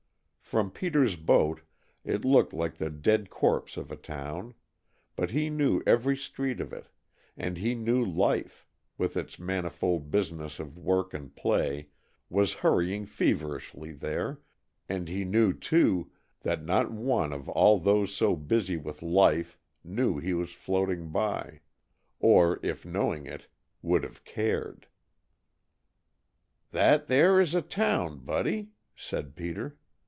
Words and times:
From 0.41 0.69
Peter's 0.69 1.15
boat 1.15 1.61
it 2.03 2.25
looked 2.25 2.51
like 2.51 2.75
the 2.75 2.89
dead 2.89 3.29
corpse 3.29 3.77
of 3.77 3.89
a 3.89 3.95
town, 3.95 4.53
but 5.15 5.31
he 5.31 5.49
knew 5.49 5.81
every 5.87 6.17
street 6.17 6.59
of 6.59 6.73
it, 6.73 6.87
and 7.37 7.55
he 7.57 7.73
knew 7.73 8.03
Life, 8.03 8.67
with 8.97 9.15
its 9.15 9.39
manifold 9.39 10.11
business 10.11 10.59
of 10.59 10.77
work 10.77 11.13
and 11.13 11.33
play, 11.33 11.87
was 12.29 12.55
hurrying 12.55 13.05
feverishly 13.05 13.93
there, 13.93 14.41
and 14.89 15.07
he 15.07 15.23
knew, 15.23 15.53
too, 15.53 16.11
that 16.41 16.65
not 16.65 16.91
one 16.91 17.31
of 17.31 17.47
all 17.47 17.79
those 17.79 18.13
so 18.13 18.35
busy 18.35 18.75
with 18.75 19.01
Life 19.01 19.57
knew 19.85 20.17
he 20.17 20.33
was 20.33 20.51
floating 20.51 21.11
by, 21.11 21.61
or 22.19 22.59
if 22.61 22.85
knowing 22.85 23.25
it, 23.25 23.47
would 23.81 24.03
have 24.03 24.25
cared. 24.25 24.87
"That 26.71 27.07
there 27.07 27.39
is 27.39 27.55
a 27.55 27.61
town, 27.61 28.17
Buddy," 28.25 28.71
said 28.97 29.33
Peter. 29.33 29.77